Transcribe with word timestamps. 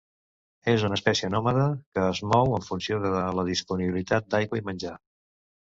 És 0.71 0.85
una 0.87 0.97
espècie 0.99 1.29
nòmada 1.33 1.67
que 1.99 2.07
es 2.15 2.23
mou 2.33 2.57
en 2.59 2.67
funció 2.71 2.99
de 3.07 3.13
la 3.41 3.47
disponibilitat 3.53 4.31
d'aigua 4.35 4.63
i 4.65 4.71
menjar. 4.73 5.01